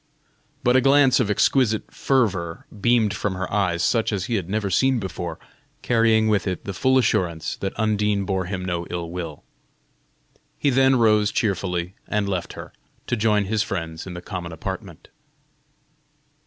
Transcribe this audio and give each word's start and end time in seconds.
But 0.63 0.75
a 0.75 0.81
glance 0.81 1.19
of 1.19 1.29
exquisite 1.29 1.93
fervor 1.93 2.65
beamed 2.81 3.13
from 3.13 3.35
her 3.35 3.47
eyes 3.53 3.83
such 3.83 4.11
as 4.11 4.25
he 4.25 4.33
had 4.33 4.49
never 4.49 4.71
seen 4.71 4.97
before, 4.97 5.37
carrying 5.83 6.27
with 6.27 6.47
it 6.47 6.65
the 6.65 6.73
full 6.73 6.97
assurance 6.97 7.55
that 7.57 7.77
Undine 7.79 8.23
bore 8.25 8.45
him 8.45 8.65
no 8.65 8.87
ill 8.89 9.11
will. 9.11 9.43
He 10.57 10.71
then 10.71 10.95
rose 10.95 11.31
cheerfully 11.31 11.93
and 12.07 12.27
left 12.27 12.53
her, 12.53 12.73
to 13.05 13.15
join 13.15 13.45
his 13.45 13.61
friends 13.61 14.07
in 14.07 14.15
the 14.15 14.23
common 14.23 14.51
apartment. 14.51 15.09